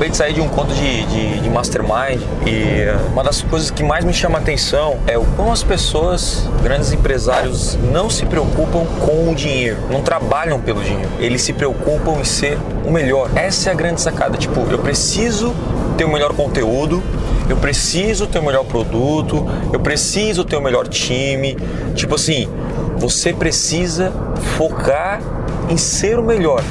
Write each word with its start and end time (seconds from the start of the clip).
acabei 0.00 0.10
de 0.10 0.16
sair 0.16 0.32
de 0.32 0.40
um 0.40 0.48
conto 0.48 0.72
de, 0.72 1.04
de, 1.04 1.40
de, 1.40 1.50
mastermind 1.50 2.22
e 2.46 2.86
uma 3.12 3.22
das 3.22 3.42
coisas 3.42 3.70
que 3.70 3.82
mais 3.82 4.02
me 4.02 4.14
chama 4.14 4.38
a 4.38 4.40
atenção 4.40 4.98
é 5.06 5.18
o 5.18 5.24
como 5.36 5.52
as 5.52 5.62
pessoas, 5.62 6.48
grandes 6.62 6.90
empresários, 6.90 7.76
não 7.92 8.08
se 8.08 8.24
preocupam 8.24 8.86
com 9.04 9.30
o 9.30 9.34
dinheiro, 9.34 9.76
não 9.90 10.00
trabalham 10.00 10.58
pelo 10.58 10.82
dinheiro. 10.82 11.10
Eles 11.18 11.42
se 11.42 11.52
preocupam 11.52 12.12
em 12.18 12.24
ser 12.24 12.56
o 12.86 12.90
melhor. 12.90 13.28
Essa 13.36 13.68
é 13.68 13.72
a 13.74 13.76
grande 13.76 14.00
sacada. 14.00 14.38
Tipo, 14.38 14.60
eu 14.70 14.78
preciso 14.78 15.54
ter 15.98 16.04
o 16.04 16.08
melhor 16.10 16.32
conteúdo, 16.32 17.02
eu 17.46 17.58
preciso 17.58 18.26
ter 18.26 18.38
o 18.38 18.42
melhor 18.42 18.64
produto, 18.64 19.46
eu 19.70 19.80
preciso 19.80 20.46
ter 20.46 20.56
o 20.56 20.62
melhor 20.62 20.88
time. 20.88 21.58
Tipo 21.94 22.14
assim, 22.14 22.48
você 22.96 23.34
precisa 23.34 24.10
focar 24.56 25.20
em 25.68 25.76
ser 25.76 26.18
o 26.18 26.22
melhor. 26.22 26.62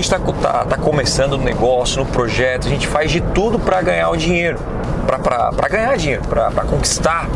Gente 0.00 0.12
está 0.12 0.18
tá, 0.18 0.64
tá 0.64 0.76
começando 0.76 1.36
no 1.36 1.44
negócio, 1.44 2.02
no 2.02 2.06
projeto, 2.10 2.66
a 2.66 2.70
gente 2.70 2.86
faz 2.86 3.10
de 3.10 3.20
tudo 3.20 3.58
para 3.58 3.82
ganhar 3.82 4.08
o 4.10 4.16
dinheiro, 4.16 4.58
para 5.06 5.68
ganhar 5.68 5.96
dinheiro, 5.96 6.22
para 6.22 6.50
conquistar 6.64 7.28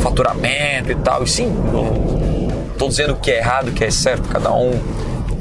faturamento 0.00 0.90
e 0.90 0.94
tal. 0.96 1.22
E 1.22 1.28
sim, 1.28 1.46
não 1.46 2.70
estou 2.72 2.88
dizendo 2.88 3.14
que 3.16 3.30
é 3.30 3.38
errado, 3.38 3.70
que 3.70 3.84
é 3.84 3.90
certo, 3.90 4.28
cada 4.28 4.52
um 4.52 4.80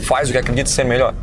faz 0.01 0.29
o 0.29 0.31
que 0.31 0.37
acredita 0.37 0.69
ser 0.69 0.85
melhor. 0.85 1.13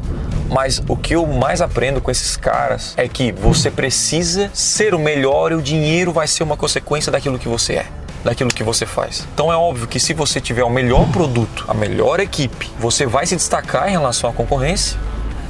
Mas 0.50 0.82
o 0.88 0.96
que 0.96 1.14
eu 1.14 1.26
mais 1.26 1.60
aprendo 1.60 2.00
com 2.00 2.10
esses 2.10 2.36
caras 2.36 2.94
é 2.96 3.08
que 3.08 3.32
você 3.32 3.70
precisa 3.70 4.50
ser 4.52 4.94
o 4.94 4.98
melhor 4.98 5.52
e 5.52 5.54
o 5.54 5.62
dinheiro 5.62 6.12
vai 6.12 6.26
ser 6.26 6.42
uma 6.42 6.56
consequência 6.56 7.10
daquilo 7.10 7.38
que 7.38 7.48
você 7.48 7.74
é 7.74 7.86
daquilo 8.24 8.50
que 8.50 8.64
você 8.64 8.84
faz. 8.84 9.24
Então 9.32 9.52
é 9.52 9.56
óbvio 9.56 9.86
que 9.86 10.00
se 10.00 10.12
você 10.12 10.40
tiver 10.40 10.64
o 10.64 10.70
melhor 10.70 11.06
produto, 11.12 11.64
a 11.68 11.72
melhor 11.72 12.18
equipe, 12.18 12.68
você 12.76 13.06
vai 13.06 13.24
se 13.24 13.36
destacar 13.36 13.88
em 13.88 13.92
relação 13.92 14.28
à 14.28 14.32
concorrência. 14.32 14.98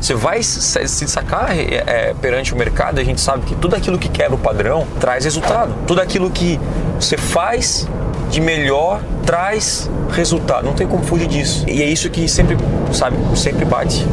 Você 0.00 0.14
vai 0.14 0.42
se 0.42 1.04
destacar 1.04 1.56
é, 1.56 1.82
é, 1.86 2.14
perante 2.20 2.52
o 2.52 2.56
mercado. 2.56 3.00
A 3.00 3.04
gente 3.04 3.20
sabe 3.20 3.44
que 3.44 3.54
tudo 3.54 3.74
aquilo 3.74 3.98
que 3.98 4.08
quebra 4.08 4.34
o 4.34 4.38
padrão 4.38 4.86
traz 5.00 5.24
resultado. 5.24 5.74
Tudo 5.86 6.00
aquilo 6.00 6.30
que 6.30 6.60
você 6.98 7.16
faz 7.16 7.88
de 8.30 8.40
melhor 8.40 9.00
traz 9.24 9.90
resultado. 10.10 10.64
Não 10.64 10.74
tem 10.74 10.86
como 10.86 11.02
fugir 11.04 11.26
disso. 11.26 11.64
E 11.68 11.82
é 11.82 11.86
isso 11.86 12.08
que 12.10 12.28
sempre, 12.28 12.56
sabe, 12.92 13.16
sempre 13.36 13.64
bate 13.64 14.06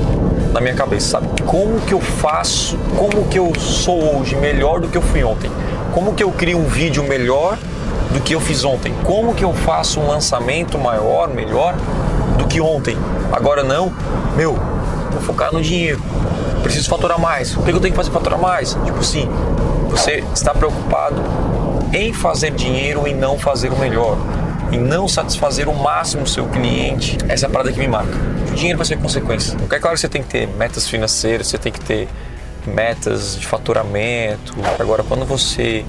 na 0.52 0.62
minha 0.62 0.76
cabeça, 0.76 1.08
sabe? 1.20 1.42
Como 1.44 1.82
que 1.82 1.94
eu 1.94 2.00
faço, 2.00 2.78
como 2.96 3.28
que 3.28 3.40
eu 3.40 3.52
sou 3.60 4.20
hoje 4.20 4.36
melhor 4.36 4.80
do 4.80 4.88
que 4.88 4.98
eu 4.98 5.02
fui 5.02 5.24
ontem? 5.24 5.52
Como 5.94 6.14
que 6.14 6.24
eu 6.24 6.32
crio 6.32 6.60
um 6.60 6.66
vídeo 6.66 7.04
melhor 7.04 7.58
do 8.12 8.20
que 8.22 8.34
eu 8.34 8.40
fiz 8.40 8.64
ontem? 8.64 8.94
Como 9.04 9.34
que 9.34 9.44
eu 9.44 9.54
faço 9.54 10.00
um 10.00 10.08
lançamento 10.08 10.78
maior, 10.78 11.30
melhor 11.30 11.76
do 12.38 12.48
que 12.48 12.62
ontem? 12.62 12.98
Agora 13.32 13.64
não, 13.64 13.92
meu, 14.36 14.58
focar 15.22 15.54
no 15.54 15.62
dinheiro. 15.62 16.02
Preciso 16.62 16.90
faturar 16.90 17.20
mais. 17.20 17.56
O 17.56 17.62
que 17.62 17.72
eu 17.72 17.80
tenho 17.80 17.94
que 17.94 17.98
fazer 17.98 18.10
para 18.10 18.20
faturar 18.20 18.40
mais? 18.40 18.74
Tipo 18.86 19.00
assim, 19.00 19.30
você 19.90 20.24
está 20.34 20.54
preocupado 20.54 21.22
em 21.94 22.12
fazer 22.12 22.52
dinheiro 22.52 23.08
e 23.08 23.14
não 23.14 23.38
fazer 23.38 23.72
o 23.72 23.78
melhor, 23.78 24.18
em 24.72 24.80
não 24.80 25.08
satisfazer 25.08 25.70
o 25.70 25.76
máximo 25.76 26.24
o 26.24 26.28
seu 26.28 26.48
cliente. 26.48 27.18
Essa 27.28 27.46
é 27.46 27.48
a 27.48 27.52
parada 27.52 27.72
que 27.72 27.80
me 27.80 27.88
marca. 27.88 28.18
O 28.52 28.56
dinheiro 28.56 28.78
vai 28.78 28.86
ser 28.86 28.98
consequência. 28.98 29.56
É 29.70 29.80
claro 29.80 29.96
que 29.96 30.00
você 30.02 30.10
tem 30.10 30.24
que 30.24 30.30
ter 30.30 30.48
metas 30.48 30.88
financeiras, 30.88 31.48
você 31.48 31.58
tem 31.58 31.72
que 31.72 31.80
ter 31.80 32.08
metas 32.66 33.38
de 33.40 33.46
faturamento. 33.46 34.56
Agora, 34.80 35.04
quando 35.04 35.26
você 35.26 35.86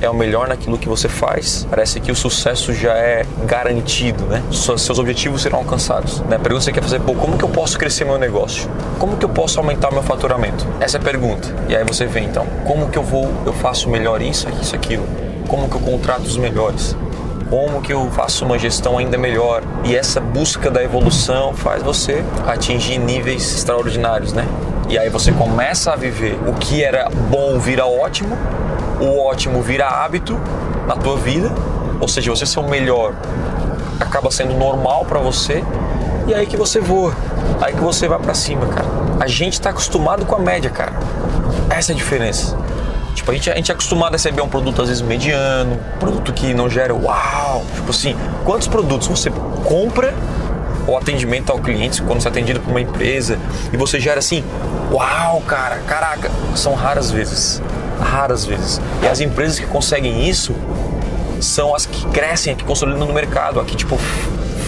é 0.00 0.08
o 0.08 0.14
melhor 0.14 0.48
naquilo 0.48 0.78
que 0.78 0.88
você 0.88 1.08
faz, 1.08 1.66
parece 1.68 2.00
que 2.00 2.12
o 2.12 2.16
sucesso 2.16 2.72
já 2.72 2.94
é 2.94 3.26
garantido, 3.44 4.24
né? 4.24 4.42
Seus 4.52 4.98
objetivos 4.98 5.42
serão 5.42 5.58
alcançados. 5.58 6.20
Né? 6.20 6.36
A 6.36 6.38
pergunta 6.38 6.60
que 6.60 6.64
você 6.64 6.72
quer 6.72 6.82
fazer, 6.82 7.00
pô, 7.00 7.14
como 7.14 7.36
que 7.36 7.44
eu 7.44 7.48
posso 7.48 7.78
crescer 7.78 8.04
meu 8.04 8.18
negócio? 8.18 8.70
Como 8.98 9.16
que 9.16 9.24
eu 9.24 9.28
posso 9.28 9.58
aumentar 9.58 9.90
meu 9.90 10.02
faturamento? 10.02 10.66
Essa 10.80 10.98
é 10.98 11.00
a 11.00 11.02
pergunta. 11.02 11.48
E 11.68 11.76
aí 11.76 11.84
você 11.84 12.06
vê 12.06 12.20
então, 12.20 12.46
como 12.66 12.88
que 12.88 12.98
eu 12.98 13.02
vou, 13.02 13.30
eu 13.44 13.52
faço 13.52 13.88
melhor 13.88 14.22
isso, 14.22 14.48
isso, 14.60 14.74
aquilo? 14.74 15.06
Como 15.48 15.68
que 15.68 15.76
eu 15.76 15.80
contrato 15.80 16.22
os 16.22 16.36
melhores? 16.36 16.96
Como 17.48 17.80
que 17.80 17.92
eu 17.92 18.10
faço 18.10 18.44
uma 18.44 18.58
gestão 18.58 18.98
ainda 18.98 19.16
melhor? 19.16 19.62
E 19.84 19.96
essa 19.96 20.20
busca 20.20 20.70
da 20.70 20.82
evolução 20.82 21.54
faz 21.54 21.82
você 21.82 22.22
atingir 22.46 22.98
níveis 22.98 23.56
extraordinários, 23.56 24.32
né? 24.32 24.46
E 24.88 24.98
aí 24.98 25.08
você 25.08 25.32
começa 25.32 25.92
a 25.92 25.96
viver 25.96 26.38
o 26.46 26.52
que 26.54 26.82
era 26.82 27.08
bom 27.30 27.58
vira 27.58 27.86
ótimo 27.86 28.36
o 29.00 29.20
ótimo 29.24 29.62
vira 29.62 29.86
hábito 29.86 30.38
na 30.86 30.96
tua 30.96 31.16
vida, 31.16 31.52
ou 32.00 32.08
seja, 32.08 32.30
você 32.30 32.46
ser 32.46 32.60
o 32.60 32.68
melhor 32.68 33.14
acaba 34.00 34.30
sendo 34.30 34.54
normal 34.54 35.04
para 35.04 35.18
você 35.18 35.64
e 36.26 36.34
aí 36.34 36.46
que 36.46 36.56
você 36.56 36.80
voa, 36.80 37.14
aí 37.60 37.72
que 37.72 37.80
você 37.80 38.06
vai 38.06 38.18
para 38.18 38.34
cima, 38.34 38.66
cara. 38.66 38.86
A 39.20 39.26
gente 39.26 39.54
está 39.54 39.70
acostumado 39.70 40.26
com 40.26 40.34
a 40.34 40.38
média, 40.38 40.70
cara. 40.70 40.92
Essa 41.70 41.92
é 41.92 41.94
a 41.94 41.96
diferença. 41.96 42.56
Tipo, 43.14 43.30
a 43.30 43.34
gente, 43.34 43.50
a 43.50 43.56
gente 43.56 43.70
é 43.70 43.74
acostumado 43.74 44.10
a 44.10 44.16
receber 44.16 44.42
um 44.42 44.48
produto 44.48 44.82
às 44.82 44.88
vezes 44.88 45.02
mediano, 45.02 45.78
produto 45.98 46.32
que 46.32 46.54
não 46.54 46.68
gera 46.68 46.94
uau. 46.94 47.64
Tipo 47.74 47.90
assim, 47.90 48.16
quantos 48.44 48.68
produtos 48.68 49.08
você 49.08 49.30
compra 49.64 50.14
o 50.86 50.96
atendimento 50.96 51.50
ao 51.50 51.58
cliente, 51.58 52.00
quando 52.02 52.20
você 52.20 52.28
é 52.28 52.30
atendido 52.30 52.60
por 52.60 52.70
uma 52.70 52.80
empresa, 52.80 53.38
e 53.72 53.76
você 53.76 54.00
gera 54.00 54.20
assim, 54.20 54.44
uau, 54.90 55.42
cara, 55.42 55.78
caraca, 55.86 56.30
são 56.54 56.74
raras 56.74 57.10
vezes 57.10 57.60
raras 57.98 58.44
vezes. 58.44 58.80
E 59.02 59.06
as 59.06 59.20
empresas 59.20 59.58
que 59.58 59.66
conseguem 59.66 60.28
isso 60.28 60.54
são 61.40 61.74
as 61.74 61.86
que 61.86 62.06
crescem, 62.08 62.54
que 62.54 62.64
consolidam 62.64 63.06
no 63.06 63.12
mercado, 63.12 63.60
aqui 63.60 63.76
tipo, 63.76 63.98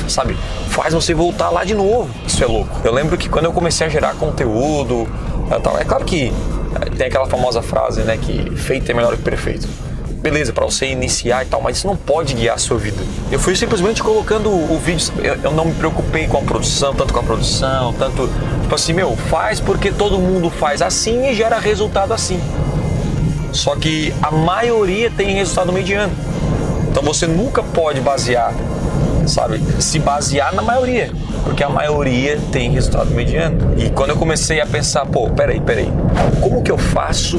sabe, 0.09 0.37
faz 0.69 0.95
você 0.95 1.15
voltar 1.15 1.51
lá 1.51 1.65
de 1.65 1.75
novo. 1.75 2.11
Isso 2.27 2.43
é 2.43 2.47
louco. 2.47 2.71
Eu 2.85 2.93
lembro 2.93 3.17
que 3.17 3.29
quando 3.29 3.47
eu 3.47 3.53
comecei 3.53 3.87
a 3.87 3.91
gerar 3.91 4.15
conteúdo, 4.15 5.09
é 5.79 5.85
claro 5.85 6.05
que 6.05 6.33
eh, 6.81 6.91
tem 6.97 7.07
aquela 7.07 7.27
famosa 7.27 7.63
frase, 7.63 8.03
né, 8.03 8.17
que 8.17 8.57
feito 8.57 8.91
é 8.91 8.95
melhor 8.95 9.17
que 9.17 9.23
perfeito. 9.23 9.69
Beleza, 10.21 10.53
para 10.53 10.67
você 10.67 10.87
iniciar 10.87 11.47
e 11.47 11.49
tal, 11.49 11.63
mas 11.63 11.79
isso 11.79 11.87
não 11.87 11.97
pode 11.97 12.35
guiar 12.35 12.57
a 12.57 12.59
sua 12.59 12.77
vida. 12.77 13.03
Eu 13.33 13.39
fui 13.39 13.57
simplesmente 13.57 14.03
colocando 14.03 14.51
o 14.51 14.79
vídeo, 14.79 15.11
eu, 15.25 15.35
eu 15.45 15.51
não 15.51 15.65
me 15.65 15.73
preocupei 15.73 16.27
com 16.29 16.37
a 16.37 16.43
produção, 16.43 16.95
tanto 16.95 17.15
com 17.15 17.21
a 17.21 17.23
produção, 17.23 17.95
tanto, 17.95 18.29
tipo 18.61 18.75
assim, 18.75 18.93
meu, 18.93 19.17
faz 19.17 19.61
porque 19.61 19.91
todo 19.91 20.19
mundo 20.19 20.51
faz 20.51 20.83
assim 20.83 21.27
e 21.31 21.35
gera 21.35 21.59
resultado 21.59 22.13
assim. 22.13 22.39
Só 23.53 23.75
que 23.77 24.13
a 24.23 24.31
maioria 24.31 25.11
tem 25.11 25.35
resultado 25.35 25.73
mediano. 25.73 26.13
Então 26.91 27.03
você 27.03 27.27
nunca 27.27 27.63
pode 27.63 28.01
basear, 28.01 28.53
sabe, 29.27 29.61
se 29.81 29.99
basear 29.99 30.55
na 30.55 30.63
maioria, 30.63 31.11
porque 31.45 31.63
a 31.63 31.69
maioria 31.69 32.39
tem 32.51 32.71
resultado 32.71 33.11
mediano. 33.11 33.75
E 33.77 33.91
quando 33.91 34.11
eu 34.11 34.17
comecei 34.17 34.61
a 34.61 34.67
pensar, 34.67 35.07
pô, 35.07 35.31
peraí, 35.31 35.61
peraí, 35.61 35.91
como 36.41 36.63
que 36.63 36.71
eu 36.71 36.79
faço 36.79 37.39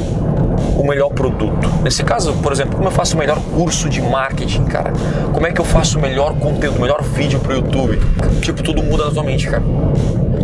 o 0.78 0.88
melhor 0.88 1.10
produto? 1.10 1.70
Nesse 1.84 2.04
caso, 2.04 2.34
por 2.36 2.52
exemplo, 2.52 2.78
como 2.78 2.88
eu 2.88 2.92
faço 2.92 3.16
o 3.16 3.20
melhor 3.20 3.40
curso 3.54 3.90
de 3.90 4.02
marketing, 4.02 4.66
cara? 4.66 4.94
Como 5.34 5.46
é 5.46 5.52
que 5.52 5.60
eu 5.60 5.66
faço 5.66 5.98
o 5.98 6.02
melhor 6.02 6.34
conteúdo, 6.36 6.78
o 6.78 6.82
melhor 6.82 7.04
vídeo 7.04 7.40
pro 7.40 7.54
YouTube? 7.54 8.00
Tipo, 8.42 8.64
tudo 8.64 8.82
muda 8.82 9.06
na 9.06 9.12
tua 9.12 9.24
mente, 9.24 9.48
cara. 9.48 9.64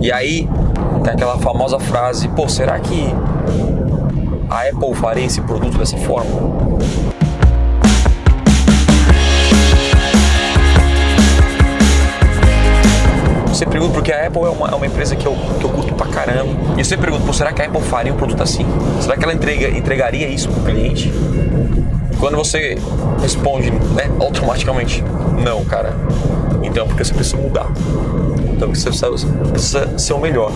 E 0.01 0.11
aí 0.11 0.47
tem 1.03 1.13
aquela 1.13 1.38
famosa 1.39 1.79
frase, 1.79 2.27
pô, 2.29 2.47
será 2.50 2.77
que 2.79 3.13
a 4.50 4.62
Apple 4.69 4.96
faria 4.96 5.25
esse 5.25 5.41
produto 5.41 5.78
dessa 5.78 5.97
forma? 5.97 6.31
Você 13.47 13.66
pergunta 13.66 13.94
porque 13.94 14.12
a 14.12 14.28
Apple 14.28 14.44
é 14.44 14.50
uma, 14.50 14.69
é 14.69 14.75
uma 14.75 14.86
empresa 14.86 15.16
que 15.16 15.25
eu, 15.25 15.36
que 15.59 15.66
eu 15.66 15.69
curto 15.69 15.94
pra 15.96 16.06
caramba. 16.07 16.80
E 16.80 16.86
você 16.86 16.96
pergunta, 16.96 17.34
será 17.34 17.52
que 17.52 17.62
a 17.62 17.66
Apple 17.66 17.81
faria 17.81 18.13
um 18.13 18.18
produto 18.18 18.41
assim? 18.41 18.66
Será 19.02 19.18
que 19.18 19.24
ela 19.24 19.34
entrega, 19.34 19.69
entregaria 19.69 20.28
isso 20.28 20.47
pro 20.50 20.62
cliente? 20.63 21.12
Quando 22.19 22.38
você 22.38 22.78
responde, 23.22 23.72
né, 23.72 24.09
automaticamente, 24.19 25.03
não, 25.44 25.66
cara. 25.66 25.96
Então, 26.63 26.88
porque 26.88 27.03
você 27.03 27.13
precisa 27.13 27.38
mudar. 27.38 27.68
Então, 28.56 28.69
você 28.74 28.90
precisa 29.51 29.98
ser 29.98 30.13
o 30.13 30.19
melhor. 30.19 30.51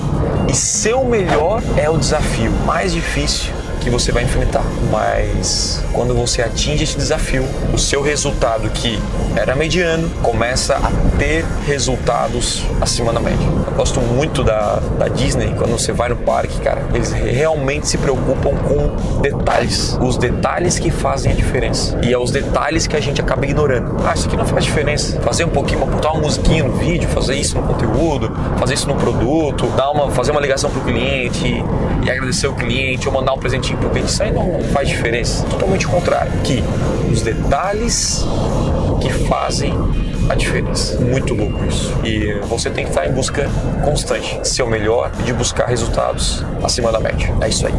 E 0.48 0.56
ser 0.56 0.94
o 0.94 1.04
melhor 1.04 1.62
é 1.78 1.90
o 1.90 1.98
desafio 1.98 2.52
mais 2.66 2.94
difícil 2.94 3.52
que 3.82 3.90
você 3.90 4.12
vai 4.12 4.24
enfrentar. 4.24 4.64
Mas 4.90 5.84
quando 5.92 6.14
você 6.14 6.42
atinge 6.42 6.84
esse 6.84 6.96
desafio, 6.96 7.44
o 7.74 7.78
seu 7.78 8.02
resultado 8.02 8.70
que 8.70 9.00
era 9.36 9.56
mediano 9.56 10.10
começa 10.22 10.76
a 10.76 11.18
ter 11.18 11.44
resultados 11.66 12.64
acima 12.80 13.12
da 13.12 13.20
média. 13.20 13.48
Eu 13.68 13.74
gosto 13.74 14.00
muito 14.00 14.44
da, 14.44 14.80
da 14.98 15.08
Disney, 15.08 15.54
quando 15.58 15.72
você 15.72 15.92
vai 15.92 16.10
no 16.10 16.16
parque, 16.16 16.60
cara, 16.62 16.82
eles 16.94 17.12
realmente 17.12 17.88
se 17.88 17.98
preocupam 17.98 18.56
com 18.56 19.20
detalhes. 19.22 19.98
Os 20.02 20.18
detalhes 20.18 20.78
que 20.78 20.92
fazem 20.92 21.32
a 21.32 21.36
diferença. 21.36 22.00
E 22.04 22.14
é 22.14 22.18
os 22.18 22.32
detalhes 22.32 22.88
que 22.88 22.96
a 22.96 23.00
gente 23.00 23.20
acaba 23.20 23.46
ignorando. 23.46 23.98
Ah, 24.06 24.14
isso 24.14 24.28
aqui 24.28 24.38
não 24.38 24.46
faz 24.46 24.64
diferença. 24.64 25.20
Fazer 25.22 25.46
um 25.46 25.50
pouquinho, 25.50 25.86
botar 25.86 26.12
uma 26.12 26.22
musiquinha 26.22 26.64
no 26.64 26.74
vídeo, 26.74 27.10
fazer 27.10 27.36
isso 27.36 27.58
no 27.60 27.68
conteúdo, 27.68 28.32
fazer 28.58 28.76
isso 28.76 28.88
no 28.88 28.96
produto, 28.96 29.68
dar 29.76 29.90
uma, 29.92 30.12
fazer 30.12 30.32
uma 30.32 30.42
ligação 30.42 30.70
pro 30.70 30.82
cliente 30.82 31.64
e 32.04 32.12
agradecer 32.12 32.48
o 32.48 32.54
cliente 32.54 33.08
ou 33.08 33.14
mandar 33.14 33.34
um 33.34 33.38
presente 33.38 33.71
tipo, 33.76 33.98
isso 33.98 34.22
aí 34.24 34.32
não 34.32 34.60
faz 34.74 34.90
diferença. 34.90 35.46
Totalmente 35.46 35.86
o 35.88 35.90
contrário. 35.90 36.32
Que 36.44 36.64
os 37.12 37.22
detalhes 37.22 38.26
que 39.02 39.10
fazem 39.10 39.74
a 40.30 40.36
diferença. 40.36 41.00
Muito 41.00 41.34
louco 41.34 41.64
isso. 41.66 41.94
E 42.04 42.40
você 42.48 42.70
tem 42.70 42.86
que 42.86 42.92
estar 42.92 43.08
em 43.08 43.12
busca 43.12 43.50
constante 43.84 44.40
de 44.40 44.48
ser 44.48 44.64
o 44.64 44.68
melhor 44.68 45.12
e 45.20 45.24
de 45.24 45.34
buscar 45.34 45.68
resultados 45.68 46.44
acima 46.64 46.92
da 46.92 47.00
média. 47.00 47.34
É 47.42 47.50
isso 47.50 47.66
aí. 47.68 47.74